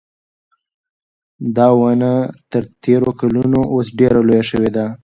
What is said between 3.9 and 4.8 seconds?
ډېره لویه شوې